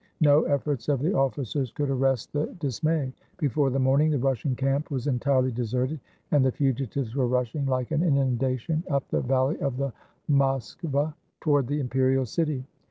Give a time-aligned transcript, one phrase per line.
[0.19, 3.13] No efforts of the officers could arrest the dismay.
[3.37, 5.99] Before the morning, the Russian camp was entirely deserted,
[6.31, 9.93] and the fugitives were rushing, like an inundation, up the valley of the
[10.27, 12.65] Moskva toward the imperial city.